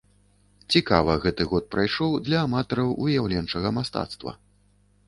[0.75, 4.39] Цікава гэты год прайшоў для аматараў выяўленчага мастацтва.